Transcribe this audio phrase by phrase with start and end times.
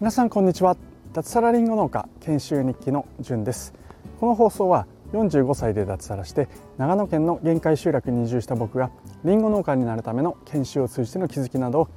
[0.00, 0.76] 皆さんこんにちは。
[1.12, 3.74] 脱サラリンゴ農家研修日記のじゅんです。
[4.20, 8.90] この放送は45歳で脱サラして長野県の限界集落に移住した僕が
[9.24, 11.88] リンゴ農家になるための研修を通じての気づきなどを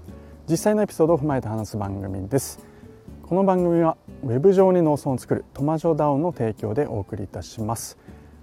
[0.50, 2.60] 実際のエピソードを踏まえて話す番組です。
[3.24, 7.98] この番組はウェブ上に農村を作るトマジョダウンの提供でお送りいたします。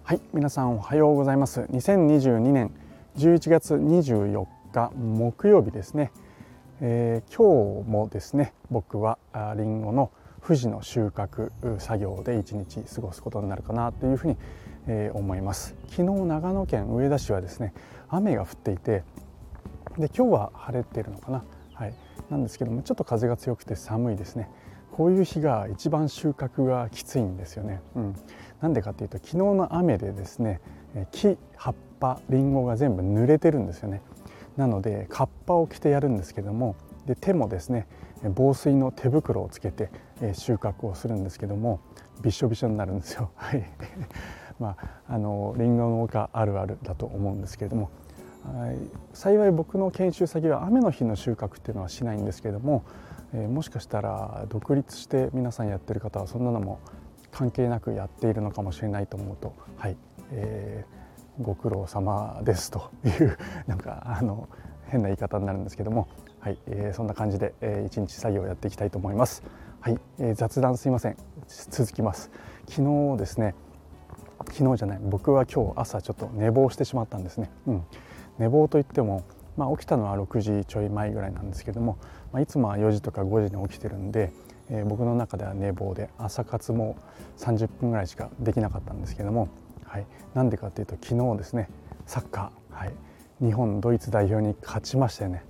[0.05, 1.63] はい皆さんおはようございます。
[1.73, 2.71] 2022年
[3.17, 6.13] 11月24日木曜日ですね、
[6.81, 9.19] えー、今日もですね僕は
[9.57, 10.11] りんごの
[10.47, 14.37] 富士の収穫作業で一日過ごすことになるかなというふうに、
[14.87, 15.75] えー、思います。
[15.89, 17.75] 昨日長野県上田市はですね
[18.09, 19.03] 雨が降っていて
[19.99, 21.43] で今日は晴れてるのかな。
[21.73, 21.95] はい。
[22.31, 24.49] なんですけどもちょっと風が強くて寒いですね。
[24.93, 27.81] こういう日が一番収穫がきついんですよね。
[27.97, 28.15] うん、
[28.61, 30.61] なんでかっていうと昨日の雨でですね
[31.11, 34.01] 木葉っぱりんごが全部濡れてるんですよね。
[34.57, 37.87] なのでカッパを着てやるんですけどもで手もですね
[38.35, 39.91] 防水の手袋をつけて
[40.33, 41.81] 収穫をするんですけども
[42.23, 43.31] びしょびしょになるんですよ。
[43.37, 43.65] はい。
[44.59, 47.91] まあ、あのリンゴ農家あるあるだと思うんですけれども
[49.13, 52.83] 幸い僕の研修先は雨の日の収穫っていうのはしないんですけれども
[53.35, 56.81] えー、もしかしたら独立して皆さんやってる方はそんなのも
[57.31, 59.97] 関係なくやっているのかもしれないと思うとはい、
[60.33, 61.06] えー、
[61.41, 64.49] ご苦労様ですという なんかあの
[64.87, 66.09] 変な言い方になるんですけども
[66.41, 69.43] はい、えー、そんな感じで、えー、一日作業をやっていきたいと思います。
[69.81, 71.17] はい、えー、雑談すいません。
[71.49, 72.31] 続きます。
[72.69, 73.55] 昨日ですね
[74.53, 77.85] 昨日じゃない僕は今日朝ちょっと寝坊してしまったんですね、うん、
[78.39, 79.23] 寝坊といっても
[79.57, 81.99] まあ、起きたのは6時ちょい前ぐらいなんですけども、
[82.33, 84.33] まあ、いつもは4時とか5時に起きてるんで、
[84.71, 86.97] えー、僕の中では寝坊で朝活も
[87.39, 89.49] 30分ぐらいしかできなかったんですけども、
[89.97, 91.71] はい、なんでかっていうと昨日ですね
[92.05, 92.93] サッカー、はい、
[93.41, 95.43] 日本ドイツ代表に勝ちましたよね。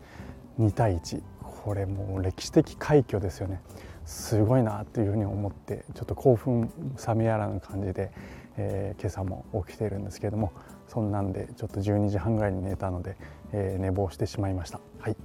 [0.61, 3.61] 2対1これもう歴史的快挙ですよね。
[4.05, 6.71] すごいなっていうふうに思ってちょっと興奮
[7.04, 8.12] 冷めやらぬ感じで、
[8.56, 10.53] えー、今朝も起きているんですけども
[10.87, 13.16] そんなんでちょっと12時半ぐらいに寝たので、
[13.53, 14.78] えー、寝坊してしまいました。
[15.00, 15.16] はい、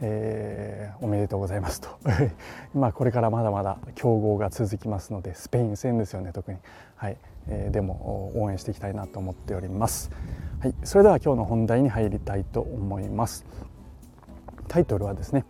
[0.00, 1.88] えー、おめでとうございますと
[2.74, 6.58] まあこれからまだまだ強豪が続きますのでスペイン戦ですよね特に、
[6.96, 7.16] はい
[7.48, 10.10] えー、でも応援していきたいなと思っております。
[10.60, 13.44] はい、それでは今日の本題に入りたいと思います。
[14.66, 15.44] タイトルはですね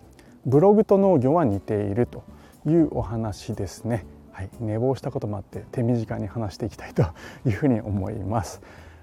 [0.47, 2.23] ブログと農業は似ていると
[2.67, 4.05] いうお話ですね。
[4.33, 7.03] はい、寝坊したこともあって手短に話していきたいと
[7.45, 8.61] いうふうに思います。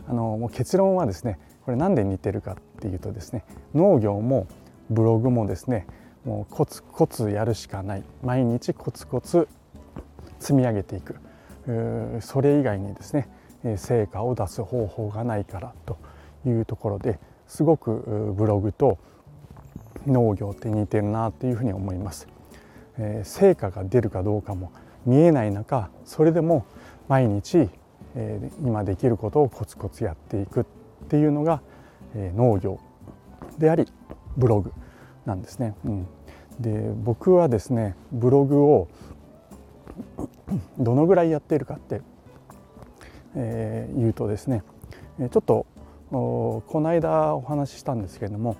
[0.08, 4.48] あのもう結論はですねこれ何で似てるかっていうとですね農業も
[4.90, 5.88] ブログもですね
[6.26, 9.48] もうコツコツやるしかない毎日コツコツ
[10.40, 11.16] 積み上げていく
[12.22, 13.30] それ以外にですね
[13.78, 15.98] 成果を出す方法がないからと
[16.46, 18.98] いうところですごくブログと
[20.06, 22.28] 農業って似てるなっていうふうに思います。
[23.24, 24.72] 成果が出るかどうかも
[25.06, 26.66] 見えない中それでも
[27.10, 27.70] 毎日
[28.64, 30.66] 今できることをコツコツやっていくっ
[31.10, 31.62] ていうのが、
[32.16, 32.80] 農業
[33.58, 33.92] であり
[34.38, 34.72] ブログ
[35.26, 35.76] なんですね。
[35.86, 36.08] うん、
[36.60, 38.88] で僕はですねブログを
[40.78, 42.02] どのぐらいやっているかって、
[43.36, 44.64] えー、言うとですね
[45.18, 45.66] ちょっと
[46.12, 48.58] この間お話ししたんですけれども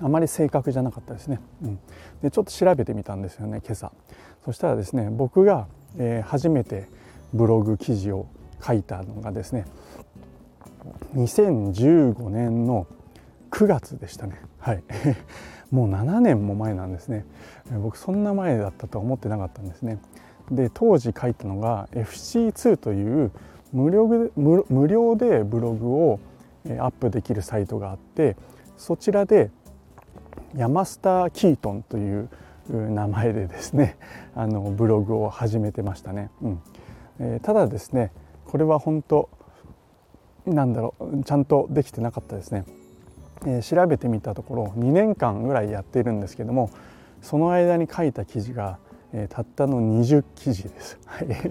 [0.00, 1.78] あまり正確じゃなかったですね、うん、
[2.22, 3.92] でちょっと調べてみたんですよね今朝。
[4.44, 5.66] そしたらですね僕が、
[5.98, 6.88] えー、初めて
[7.34, 8.26] ブログ記事を
[8.64, 9.66] 書いたのがですね
[11.14, 12.86] 2015年の
[13.50, 14.40] 9月でしたね。
[14.58, 14.82] はい。
[15.70, 17.24] もう7年も前なんですね。
[17.82, 19.98] 僕そんな前だったとは思ってなかったんですね。
[20.50, 23.30] で当時書いたのが FC2 という
[23.72, 26.20] 無料で無料でブログを
[26.66, 28.36] アップできるサイトがあって
[28.76, 29.50] そちらで
[30.54, 32.28] 山下キートンという
[32.70, 33.96] 名前でですね
[34.34, 36.62] あのブログを始めてましたね、うん、
[37.20, 38.12] えー、ただですね
[38.46, 39.28] これは本当
[40.46, 42.64] なんだろうちゃんとできてなかったですね、
[43.46, 46.70] え、調べてみたところ2年間ぐらいやっているんですけども
[47.22, 48.78] その間に書いた記事が、
[49.12, 50.98] え、たったの20記事です。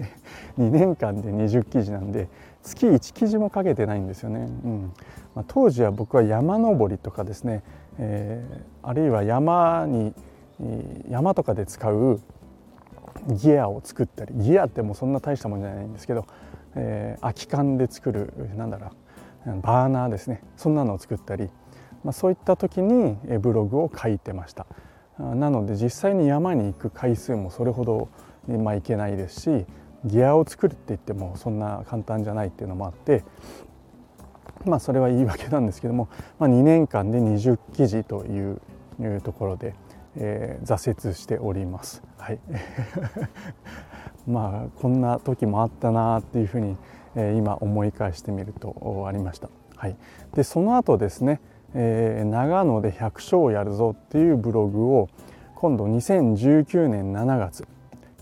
[0.58, 2.28] 2年間で20記事なんで
[2.62, 4.40] 月1記事も書けてないんですよね。
[4.40, 4.92] うん
[5.34, 7.62] まあ、当時は僕は山登りとかですね、
[7.98, 10.14] えー、あるいは山に
[11.08, 12.20] 山とかで使う
[13.28, 16.26] ギアを作ったりギアってもうそんな大したもんじゃないんですけど、
[16.74, 18.88] えー、空き缶で作るなんだろ
[19.46, 21.48] うバーナーですねそんなのを作ったり、
[22.04, 24.66] まあ、そういった時にブログを書いてました
[25.18, 28.08] なので実際に山に行く回数もそれほど、
[28.46, 29.66] まあ、いけないですし
[30.04, 33.24] ギアを作るって言ってもそんな簡単じゃないっていうのもあって
[34.64, 36.08] まあそれは言い訳なんですけども、
[36.38, 38.60] まあ、2年間で20記事という
[39.00, 39.74] いうところで、
[40.16, 42.02] えー、挫折しております。
[42.16, 42.40] はい、
[44.26, 46.76] まあこんな時もあったなっていうふうに、
[47.14, 49.48] えー、今思い返してみるとありました。
[49.76, 49.96] はい、
[50.34, 51.40] でその後ですね、
[51.74, 55.08] えー、長野で100勝やるぞっていうブログを
[55.54, 57.66] 今度2019年7月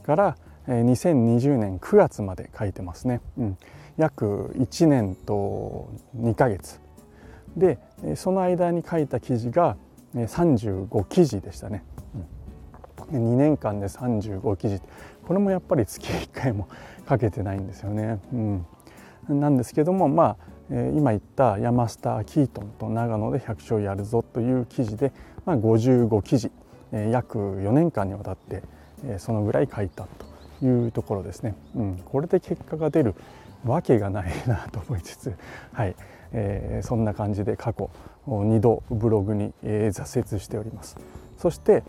[0.05, 3.21] から2020年9月まで書いてますね。
[3.39, 3.59] うん。
[3.97, 6.81] 約1年と2ヶ月。
[7.57, 7.79] で
[8.17, 9.77] その間に書いた記事が
[10.15, 11.83] 35記事でしたね、
[13.11, 14.81] うん、2年間で35記事。
[15.27, 16.69] これもやっぱり月1回も
[17.07, 18.67] かけてないんですよね、うん、
[19.29, 20.37] なんですけどもまあ
[20.69, 25.13] 今言った山下キートンと長野で100勝やるぞという記事で、
[25.45, 26.51] まあ、55記事
[26.93, 28.63] 約4年間にわたって
[29.19, 30.09] そのぐらい書いた
[30.61, 33.15] というところですね、うん、これで結果が出る
[33.65, 35.35] わけがないなと思いつつ、
[35.73, 35.95] はい
[36.33, 37.91] えー、そんな感じで過去
[38.27, 40.97] 2度ブログに、えー、挫折しております。
[41.37, 41.83] そして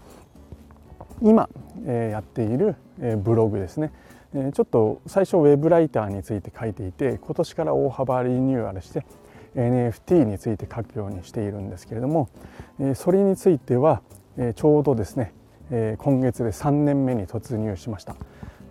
[1.21, 1.49] 今、
[1.85, 3.91] えー、やっている、えー、ブログですね、
[4.33, 9.05] え、ちょっと最初ウェブライターについて書いていて今年から大幅リニューアルして
[9.55, 12.29] NFT について書くようにしているんですけれども、
[12.79, 14.01] え、それについては、
[14.37, 15.33] え、ちょうどですね、
[15.71, 18.15] え、今月で3年目に突入しました。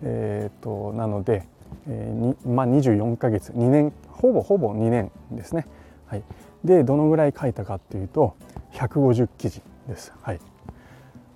[0.03, 1.47] えーとなので、
[1.87, 5.65] えーまあ、24ヶ月2年ほぼほぼ2年ですね。
[6.05, 6.23] はい、
[6.63, 8.35] でどのぐらい書いたかっていうと
[8.73, 10.13] 150記事です。
[10.21, 10.39] はい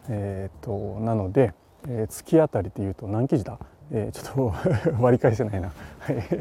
[0.09, 1.53] えーと、なので、
[1.87, 3.59] えー、月当たりっていうと何記事だ、
[3.91, 5.71] えー、ちょっと 割り返せないな。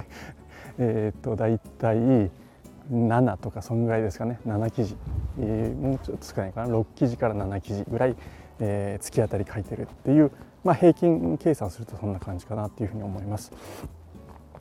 [0.79, 2.31] えっと大体
[2.91, 4.97] 7とかそんぐらいですかね7記事、
[5.39, 8.17] えー、もうちょっと少ないかな6記事から7記事ぐらい、
[8.59, 10.31] えー、月当たり書いてるっていう
[10.63, 13.53] まあ、平均計算するとそんな感じかなというふうに思います。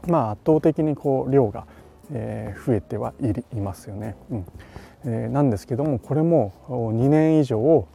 [0.07, 1.67] まあ、圧倒的にこう量が、
[2.11, 3.13] えー、増えては
[3.53, 4.15] いますよね。
[4.31, 4.45] うん
[5.05, 7.85] えー、なんですけどもこれも2年以上、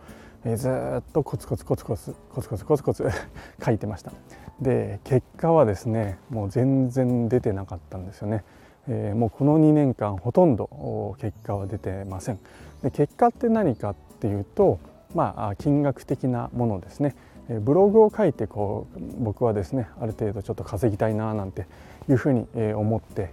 [0.45, 0.69] えー、ず
[1.01, 3.09] っとコツコツコツコツコツコツコツコツ
[3.65, 4.13] 書いてました。
[4.61, 8.45] で結果はですねもう全然出てなかったんですよね。
[8.87, 12.39] えー、もうこの2年間ほとんど結果は出てません。
[12.83, 14.79] で結果って何かっていうと
[15.15, 17.17] まあ金額的なものですね。
[17.49, 21.67] ブログを書いてこう僕はですねある程度ちょっと稼ぎたいななんて
[22.09, 23.33] いうふうに思って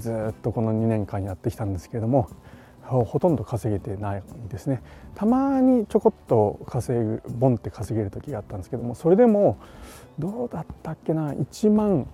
[0.00, 2.28] ずっとこの2年間やってきたんですけれども
[2.84, 4.82] ほとんど稼げてないんですね。
[5.14, 9.58] たまにちょこっと稼ぐボンって稼げる時があったんですけどもそれでも
[10.18, 12.06] どうだったっけな1万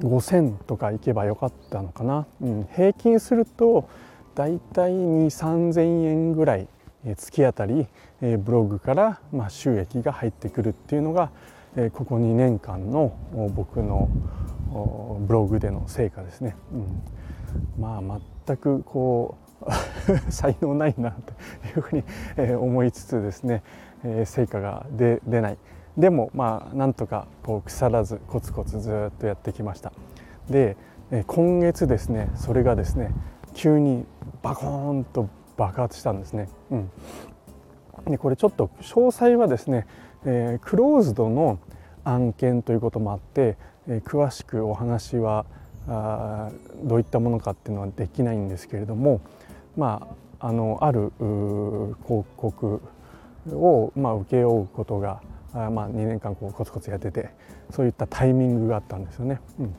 [0.00, 3.88] 5,000とかいけばよかったのかな、うん、平均すると
[4.34, 6.68] だいたい2 3 0 0 0円ぐらい
[7.16, 7.86] 月当たり
[8.20, 11.30] ブログから収益が入ってくるっていうのが
[11.92, 13.16] ここ2年間の
[13.54, 14.08] 僕の
[15.20, 16.56] ブログでの成果ですね。
[16.72, 18.20] うん、まあ
[18.50, 19.70] 全くこう
[20.32, 21.32] 才能ないなと
[21.68, 23.62] いうふうに思いつつですね
[24.24, 25.58] 成果が出ない。
[25.98, 29.92] でもまあなんとかこう腐らずコツコツずっとやってきました。
[30.48, 30.76] で
[31.26, 33.12] 今月ですねそれがですね
[33.54, 34.06] 急に
[34.42, 36.48] バコーンと爆発したんですね。
[36.70, 36.90] うん、
[38.06, 39.86] でこれちょっと詳細はですね、
[40.24, 41.58] えー、クローズドの
[42.04, 45.44] 案件ということもあって、えー、詳しくお話は
[45.92, 46.50] あ
[46.84, 49.20] どういったものかっていうのはできないんですけれども
[49.76, 50.08] ま
[50.38, 52.80] ああのある広告
[53.48, 55.20] を、まあ、請け負うことが
[55.52, 57.30] あ、まあ、2年間こうコツコツやってて
[57.70, 59.40] そういったタイミングがあったんですよね。
[59.58, 59.74] うん、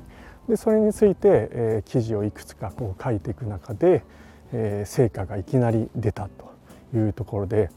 [0.47, 4.03] でそれについて、えー、記事をいくつかこう書いていく中で、
[4.53, 6.51] えー、成果がいきなり出たと
[6.97, 7.69] いうところで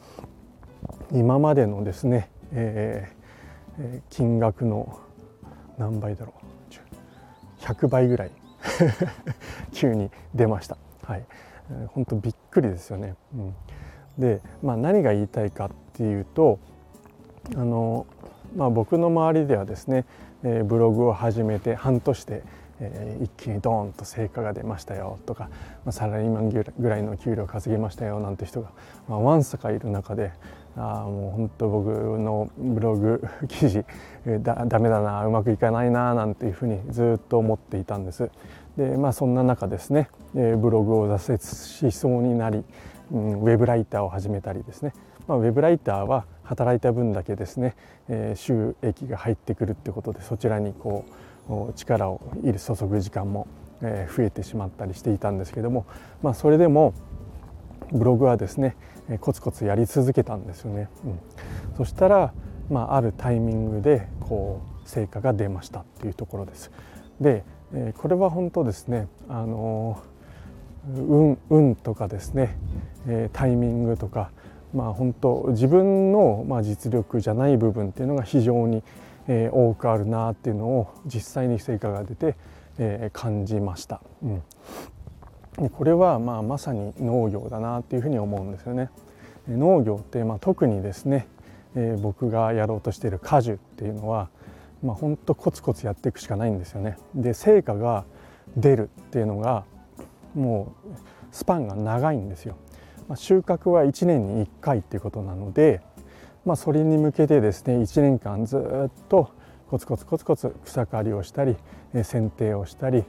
[1.12, 5.00] 今までのですね、えー、金額の
[5.78, 6.43] 何倍だろう
[7.64, 8.30] 100倍ぐらい
[9.72, 10.76] 急に出ました。
[11.02, 11.24] はい、
[11.88, 13.14] 本当びっくりですよね。
[13.34, 13.54] うん、
[14.18, 16.58] で、まあ、何が言いたいかっていうと
[17.54, 18.06] あの、
[18.56, 20.04] まあ、僕の周りではですね、
[20.42, 22.42] えー、ブログを始めて半年で
[22.80, 25.44] えー、一気にドーンと成果が出ましたよとか、
[25.84, 28.70] まあ、サラリーマンぐらいの給料稼ぎましたよなんて人が、
[29.08, 30.32] まあ、わんさかいる中で
[30.76, 31.88] あもう本当僕
[32.18, 33.84] のブログ記事
[34.42, 38.30] だダメだなうまくいかないななんていうふうにずっと思っていたんです。
[38.76, 42.64] でまあそんな中ですね、ブログを挫折しそうになり、
[43.12, 44.92] うん、ウェブライターを始めたりですね、
[45.28, 47.76] まあ、ウェブライターは働いた分だけですね、
[48.08, 51.04] えー、収益が入ってくるってことでそちらにこ
[51.48, 53.46] う力を入れ注ぐ時間も
[53.80, 55.86] 増えてしまったりしていたんですけども、
[56.22, 56.94] まあ、それでも
[57.92, 58.76] ブログはですね
[59.20, 60.88] コツコツやり続けたんですよね。
[61.04, 61.20] うん、
[61.76, 62.32] そしたら、
[62.70, 66.70] まあ、あるタイミングでこう成果が出ましたっていうところです。
[67.20, 67.44] で
[67.98, 70.00] これは本当ですねあの
[70.86, 72.56] 運運とかですね、
[73.32, 74.30] タイミングとか
[74.74, 78.82] まあ本当自分のま実力じゃない部分っていうのが非常に、
[79.26, 82.36] 多くあるなっていうのを実際に成果が出て、
[83.12, 84.02] 感じました。
[84.22, 84.42] うん
[85.72, 88.90] これはまあまさに農業だなっていうふうに思うんですよね。
[89.48, 91.28] 農業ってまあ特にですね、
[91.74, 94.30] えー、僕がやろうとしている果樹っていうのは
[94.82, 96.96] まあ本当コツコツやっていくしかないんですよね。
[97.14, 98.04] で成果が
[98.56, 99.64] 出るっていうのが
[100.34, 100.88] もう
[101.30, 102.56] スパンが長いんですよ。
[103.08, 105.82] まあ、収穫は1年に1回っていうことなので、
[106.44, 109.30] まあ、それに向けてですね1年間ずっと
[109.68, 111.56] コツコツコツコツ草刈りをしたり
[111.92, 113.04] 剪定をしたり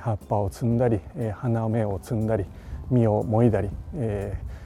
[0.00, 1.00] 葉っぱを摘んだり
[1.34, 2.44] 花芽を摘んだり
[2.90, 3.70] 実をもいだり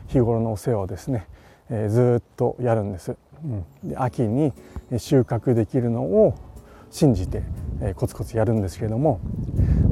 [0.07, 1.27] 日頃のお世話をですね
[1.69, 3.17] ずっとやるんです。
[3.45, 4.53] うん、で秋に
[4.99, 6.35] 収穫できるのを
[6.91, 7.43] 信じて
[7.97, 9.21] コツコツやるんですけれども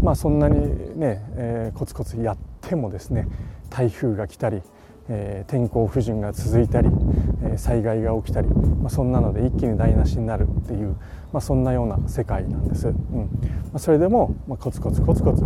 [0.02, 3.26] まあそんなにね、コツコツやってもですね
[3.70, 4.62] 台風が来たり、
[5.12, 6.88] え天候不順が続いたり、
[7.43, 10.97] え災害が起きたり、まあ、そんなので一気に台無しになるっていう、
[11.33, 12.88] まあ、そんなような世界なんです。
[12.88, 13.26] うんま
[13.75, 15.45] あ、それでも、まコツコツコツコツ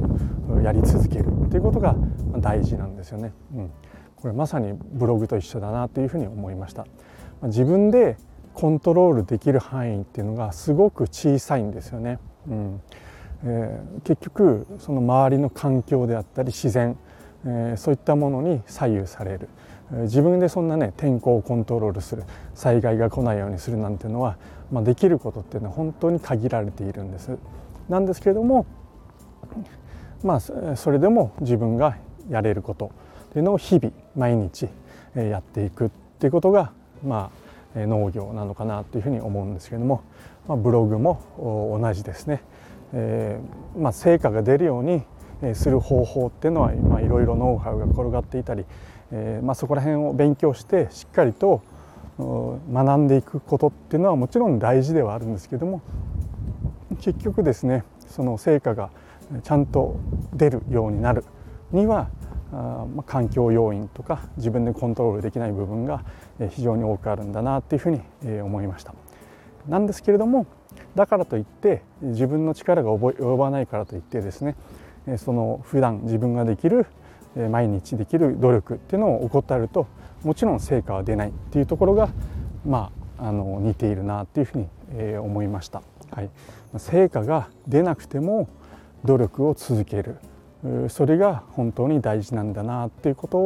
[0.63, 1.97] やり続けるっていうことが
[2.39, 3.33] 大事なんですよね。
[3.55, 3.71] うん、
[4.17, 6.87] これまさにブログと一緒だなというふうに思いました。
[7.43, 8.17] 自分で
[8.53, 12.19] コントロールできる範囲っていうのがすごく小さいんですよね。
[12.49, 12.81] うん
[13.47, 16.97] えー、結局その周りの環境であったり自然、
[17.47, 19.49] え、そういったものに左右される
[19.91, 22.25] 自分でそんなね天候をコントロールする
[22.55, 24.37] 災害が来ないようにするなんていうのは、
[24.73, 27.37] まあ、できることっていうのは本当に限られているんです。
[27.89, 28.67] なんですけれども
[30.23, 31.97] まあそれでも自分が
[32.31, 32.91] やれること
[33.27, 34.69] っていうのを日々毎日
[35.15, 36.73] やっていくっていうことが
[37.05, 37.31] ま
[37.77, 40.03] あ農業なのかなというふうに思うんですけれども、
[40.49, 42.43] まあ、ブログも同じですね。
[42.93, 45.03] えー、まあ、成果が出るように
[45.53, 48.65] する方法っていうのはいろいろノウハウが転がっていたり、
[49.13, 51.63] えー、まあ、そこら辺を勉強してしっかりと
[52.19, 55.83] 学んでいくことっていうのはもちろん大事ではあるんですけども
[57.01, 58.91] 結局ですねその成果が
[59.43, 59.97] ちゃんと
[60.33, 61.25] 出るようになる
[61.73, 62.09] には
[62.53, 66.05] あまあ、環境要因とか自分でコントロールできない部分が
[66.51, 68.01] 非常に多くあるんだなっていうふうに
[68.41, 68.95] 思いました。
[69.69, 70.47] なんですけれども
[70.95, 74.57] だからといって自分の力が及ばないからといってですね
[75.19, 76.87] その普段自分ができる
[77.51, 79.87] 毎日できる努力っていうのを怠ると
[80.23, 82.09] もちろん成果は出ないっていうところが
[82.65, 85.83] まああの似ているなっていうふうに思いました。
[86.11, 86.31] はい、
[86.79, 88.49] 成果が出なくても
[89.05, 90.17] 努力を続ける
[90.89, 93.39] それが本当に大事なんだなっていうこと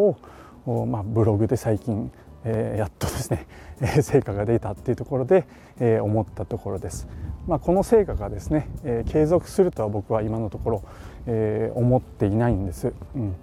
[0.66, 2.10] を、まあ、ブログで最近
[2.44, 3.46] え、やっとですね、
[4.02, 5.46] 成果が出たっていうところで、
[5.80, 7.08] え、思ったところです。
[7.48, 10.82] まあ、この成果がですね、え継続するとは僕は今のところ、
[11.26, 12.92] え思っていないんです。
[13.16, 13.34] うん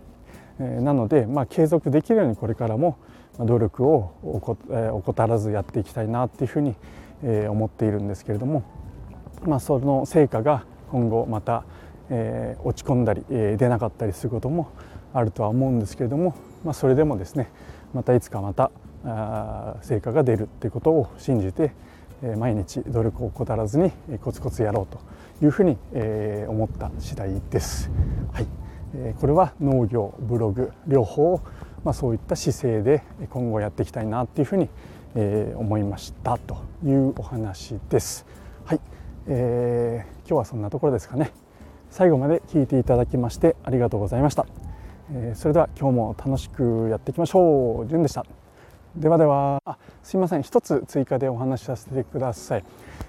[0.59, 2.97] えなので、まあ、継続できるようにこれからも
[3.39, 6.75] 努力を怠らずやっていきたいなっていうふうに、
[7.23, 8.61] え思っているんですけれども、
[9.43, 11.63] まあ、その成果が今後また、
[12.11, 14.69] えー落ち込んだり、え出なかったりすることも
[15.13, 17.49] あるとは思うんですけれども、まあ、それでもですね
[17.91, 18.69] またいつかまた
[19.81, 21.73] 成果が出るっていうことを信じて
[22.37, 23.91] 毎日努力を怠らずに
[24.21, 24.99] コツコツやろうと
[25.43, 25.77] いうふうに
[26.47, 27.91] 思った次第です。
[28.31, 28.47] はい、
[29.19, 31.41] これは農業ブログ両方
[31.85, 34.69] まあ、そういった姿勢で今後やっていきたいなっていうふうに
[35.55, 38.25] 思いましたというお話です。
[38.65, 38.81] はい、
[39.27, 41.31] えー、今日はそんなところですかね。
[41.91, 44.47] 最後まで聞いていただきましてありがとうございました。
[45.11, 47.87] えー、それでは今日も楽しくやっていきましょう。
[47.87, 48.25] じゅんでした。
[48.97, 49.61] ではでは。
[49.65, 50.43] あすいません。
[50.43, 52.63] 一つ追加でお話しさせてください、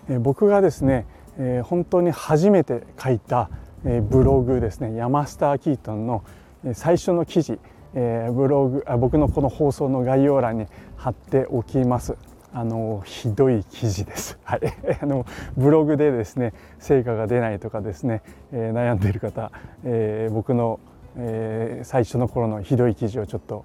[0.09, 1.07] えー、僕がですね、
[1.39, 3.51] えー、本当に初めて書いた、
[3.85, 4.97] えー、ブログですね。
[4.97, 6.25] 山スター・キートンの
[6.73, 7.61] 最初の記事、
[7.95, 10.67] えブログあ僕のこの放送の概要欄に
[10.97, 12.17] 貼っておきます。
[12.53, 14.39] あのひどい記事です。
[14.43, 14.61] はい、
[15.01, 15.25] あの
[15.57, 19.53] ブログでですね成果が出ないとかですね、え悩んでいる方、
[19.85, 20.81] え僕の、
[21.17, 23.65] え最初の頃のひどい記事をちょっと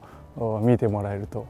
[0.61, 1.47] 見てもらえると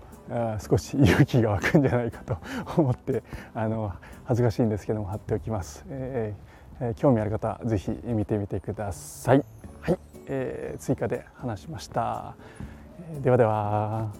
[0.60, 2.38] 少し勇気が湧くんじゃないかと
[2.78, 3.24] 思って
[3.54, 3.92] あの
[4.26, 9.44] 恥ずかしいんですけども貼っておきます、えー、興味ある方是非見てみてください。
[9.82, 12.36] はい、えー、追加で話しました。
[13.22, 14.12] ではでは。